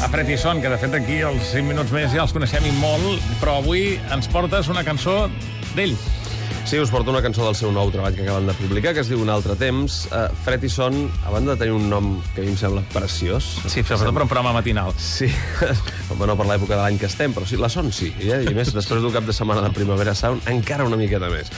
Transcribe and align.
a 0.00 0.08
Fred 0.08 0.30
i 0.32 0.36
Son, 0.38 0.62
que 0.62 0.70
de 0.72 0.78
fet 0.80 0.94
aquí 0.96 1.18
els 1.26 1.50
5 1.52 1.68
minuts 1.68 1.92
més 1.92 2.12
ja 2.14 2.22
els 2.24 2.32
coneixem 2.32 2.64
i 2.64 2.72
molt, 2.80 3.20
però 3.40 3.58
avui 3.60 3.98
ens 4.14 4.28
portes 4.32 4.70
una 4.72 4.84
cançó 4.86 5.26
d'ell. 5.74 5.92
Sí, 6.64 6.78
us 6.78 6.90
porto 6.92 7.10
una 7.10 7.22
cançó 7.24 7.42
del 7.44 7.56
seu 7.56 7.72
nou 7.72 7.88
treball 7.90 8.14
que 8.14 8.22
acaben 8.22 8.46
de 8.46 8.54
publicar, 8.54 8.92
que 8.94 9.02
es 9.02 9.08
diu 9.10 9.20
Un 9.24 9.30
altre 9.32 9.56
temps. 9.58 10.04
Uh, 10.12 10.28
Fred 10.44 10.64
i 10.64 10.70
Son, 10.70 10.96
a 11.26 11.32
banda 11.32 11.54
de 11.54 11.62
tenir 11.64 11.74
un 11.74 11.88
nom 11.90 12.10
que 12.34 12.40
a 12.42 12.44
mi 12.44 12.52
em 12.52 12.56
sembla 12.60 12.84
preciós... 12.92 13.48
Sí, 13.64 13.82
sobretot 13.82 14.14
per 14.14 14.24
un 14.24 14.30
programa 14.30 14.52
matinal. 14.54 14.92
Sí, 15.00 15.28
no 16.20 16.36
per 16.38 16.46
l'època 16.48 16.76
de 16.76 16.80
l'any 16.80 17.00
que 17.00 17.08
estem, 17.10 17.34
però 17.36 17.48
sí, 17.48 17.58
la 17.60 17.72
Son 17.72 17.90
sí. 17.92 18.12
Eh? 18.20 18.42
I 18.44 18.54
més, 18.56 18.72
després 18.76 19.02
d'un 19.02 19.12
cap 19.12 19.26
de 19.26 19.36
setmana 19.36 19.64
de 19.66 19.72
Primavera 19.76 20.14
Sound, 20.14 20.46
encara 20.52 20.86
una 20.88 21.00
miqueta 21.00 21.32
més. 21.32 21.52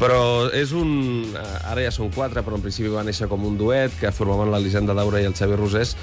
Però 0.00 0.20
és 0.52 0.72
un... 0.76 0.96
eh, 1.32 1.48
Ara 1.70 1.86
ja 1.86 1.92
són 1.94 2.10
quatre, 2.16 2.42
però 2.44 2.58
en 2.58 2.64
principi 2.64 2.92
va 2.92 3.04
néixer 3.06 3.28
com 3.30 3.44
un 3.46 3.60
duet 3.60 3.94
que 4.00 4.12
formaven 4.12 4.50
l'Elisenda 4.52 4.96
Daura 4.96 5.22
i 5.22 5.28
el 5.28 5.36
Xavi 5.36 5.60
Rosés, 5.60 5.94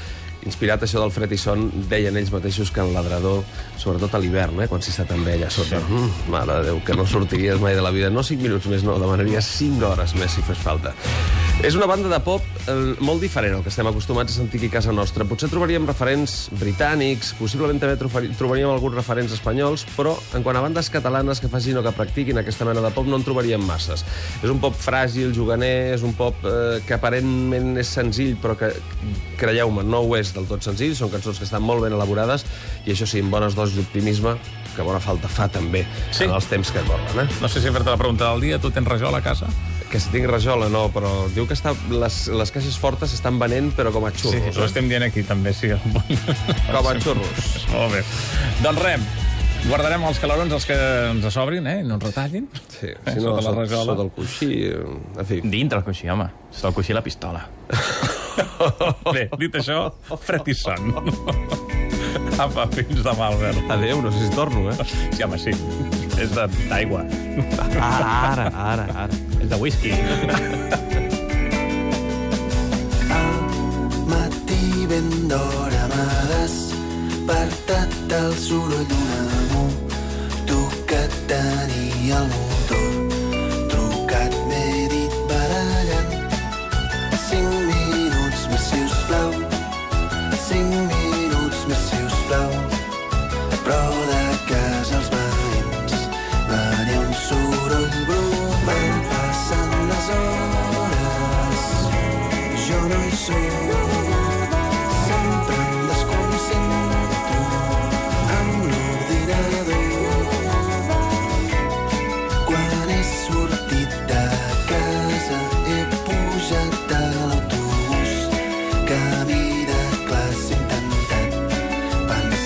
inspirat 0.46 0.84
això 0.86 1.02
del 1.02 1.14
Fred 1.16 1.32
i 1.34 1.40
Son, 1.40 1.66
deien 1.90 2.18
ells 2.20 2.32
mateixos 2.34 2.72
que 2.74 2.84
en 2.84 2.94
Ladrador, 2.96 3.44
sobretot 3.82 4.16
a 4.16 4.22
l'hivern, 4.22 4.62
eh, 4.64 4.70
quan 4.72 4.84
s'hi 4.84 4.94
està 4.94 5.08
també 5.10 5.38
allà 5.38 5.52
sota, 5.54 5.80
sí. 5.80 5.94
mm, 5.94 6.34
mare 6.34 6.60
de 6.60 6.70
Déu, 6.70 6.82
que 6.86 6.98
no 6.98 7.08
sortiries 7.10 7.62
mai 7.64 7.76
de 7.76 7.86
la 7.86 7.92
vida, 7.96 8.10
no 8.10 8.24
5 8.24 8.44
minuts 8.44 8.68
més, 8.72 8.84
no, 8.84 9.00
demanaries 9.02 9.54
5 9.60 9.90
hores 9.94 10.16
més 10.20 10.32
si 10.32 10.46
fes 10.46 10.60
falta. 10.60 10.94
És 11.64 11.78
una 11.78 11.86
banda 11.88 12.10
de 12.10 12.18
pop 12.26 12.44
eh, 12.68 12.74
molt 13.06 13.22
diferent 13.24 13.54
al 13.56 13.62
que 13.64 13.70
estem 13.72 13.88
acostumats 13.88 14.34
a 14.34 14.42
sentir 14.42 14.60
aquí 14.60 14.72
a 14.72 14.74
casa 14.80 14.92
nostra. 14.92 15.24
Potser 15.30 15.48
trobaríem 15.52 15.86
referents 15.88 16.50
britànics, 16.60 17.32
possiblement 17.38 17.80
també 17.80 17.96
trobaríem 18.36 18.72
alguns 18.72 18.98
referents 18.98 19.36
espanyols, 19.38 19.86
però 19.96 20.16
en 20.36 20.44
quant 20.44 20.58
a 20.60 20.64
bandes 20.66 20.90
catalanes 20.92 21.40
que 21.40 21.52
facin 21.52 21.80
o 21.80 21.84
que 21.86 21.94
practiquin 21.96 22.42
aquesta 22.42 22.68
mena 22.68 22.84
de 22.84 22.92
pop 22.96 23.08
no 23.08 23.20
en 23.20 23.24
trobaríem 23.24 23.64
masses. 23.64 24.04
És 24.42 24.50
un 24.52 24.60
pop 24.64 24.76
fràgil, 24.76 25.32
juganer, 25.36 25.94
és 25.94 26.04
un 26.04 26.18
pop 26.18 26.42
eh, 26.44 26.82
que 26.88 26.98
aparentment 26.98 27.78
és 27.80 27.96
senzill, 28.02 28.36
però 28.42 28.58
que, 28.60 28.74
creieu-me, 29.40 29.86
no 29.88 30.04
ho 30.04 30.18
és 30.20 30.33
del 30.34 30.46
tot 30.50 30.64
senzill. 30.66 30.96
Són 30.96 31.10
cançons 31.14 31.38
que 31.40 31.46
estan 31.48 31.62
molt 31.64 31.82
ben 31.86 31.94
elaborades 31.94 32.46
i 32.86 32.92
això 32.96 33.08
sí, 33.10 33.20
amb 33.24 33.32
bones 33.34 33.56
dosis 33.56 33.78
d'optimisme, 33.78 34.36
que 34.76 34.82
bona 34.82 35.00
falta 35.00 35.28
fa 35.30 35.48
també 35.48 35.86
Sí. 36.12 36.24
en 36.26 36.32
els 36.32 36.46
temps 36.50 36.72
que 36.72 36.82
corren. 36.88 37.26
Eh? 37.28 37.30
No 37.42 37.48
sé 37.48 37.62
si 37.62 37.70
fer-te 37.70 37.90
la 37.90 37.98
pregunta 37.98 38.32
del 38.32 38.42
dia. 38.42 38.60
Tu 38.60 38.72
tens 38.72 38.88
rajol 38.88 39.14
a 39.16 39.22
casa? 39.22 39.48
Que 39.94 40.00
si 40.02 40.10
tinc 40.10 40.26
rajola, 40.26 40.70
no, 40.74 40.88
però 40.90 41.28
diu 41.36 41.46
que 41.46 41.54
està, 41.54 41.76
les, 41.94 42.28
les 42.34 42.50
caixes 42.52 42.80
fortes 42.82 43.12
s'estan 43.14 43.38
venent, 43.38 43.70
però 43.78 43.92
com 43.94 44.08
a 44.08 44.10
Sí, 44.10 44.24
xurros. 44.24 44.58
ho 44.58 44.64
eh? 44.64 44.66
estem 44.66 44.88
dient 44.90 45.04
aquí, 45.06 45.22
també, 45.22 45.54
sí. 45.54 45.70
Com 46.72 46.88
a 46.90 46.96
xurros. 47.00 47.68
Molt 47.70 47.94
bé. 47.94 48.02
Doncs 48.64 48.82
res, 48.82 49.02
guardarem 49.70 50.02
els 50.10 50.18
calarons, 50.20 50.52
els 50.52 50.66
que 50.66 50.74
ens 51.12 51.30
sobrin, 51.32 51.68
eh? 51.68 51.84
no 51.86 52.00
ens 52.00 52.04
retallin. 52.10 52.50
Sí, 52.74 52.88
Eh, 52.90 53.14
si 53.14 53.20
no, 53.20 53.36
sota 53.36 53.36
la 53.36 53.42
sota, 53.52 53.62
rajola. 53.62 53.86
sota 53.94 54.02
el 54.02 54.12
coixí... 54.18 54.50
eh, 54.66 55.20
En 55.20 55.26
fi, 55.30 55.42
Dintre 55.44 55.78
el 55.78 55.86
coixí, 55.86 56.10
home. 56.10 56.26
Sota 56.50 56.70
el 56.70 56.74
coixí 56.74 56.92
la 56.98 57.04
pistola. 57.06 57.46
Bé, 59.14 59.28
dit 59.40 59.56
això, 59.60 59.92
fred 60.26 60.48
i 60.48 60.56
son. 60.58 60.94
Apa, 62.44 62.68
fins 62.74 63.02
demà, 63.06 63.28
Albert. 63.30 63.70
adéu, 63.74 64.02
no 64.02 64.12
sé 64.14 64.26
si 64.26 64.32
torno, 64.36 64.70
eh? 64.72 64.78
Sí, 65.14 65.24
home, 65.24 65.38
sí. 65.42 65.54
És 66.22 66.34
d'aigua. 66.70 67.02
Ara, 67.58 67.82
ara, 67.90 68.48
ara, 68.54 68.86
ara. 69.06 69.22
És 69.42 69.50
de 69.50 69.58
whisky. 69.62 69.92
matí 74.12 74.86
ben 74.90 75.10
d'hora 75.32 75.84
m'ha 75.94 76.08
despertat 76.34 77.92
el 78.20 78.32
soroll 78.46 78.86
d'un 78.92 79.10
amo 79.20 79.66
tu 80.48 80.60
que 80.90 81.02
tenia 81.28 82.18
el 82.22 82.28
motor 82.34 82.63
plau 92.34 92.50
però 93.64 93.82
de 94.10 94.24
casa 94.50 94.73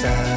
在 0.01 0.36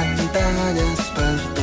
pantalles 0.00 1.10
per 1.14 1.38
tu 1.54 1.59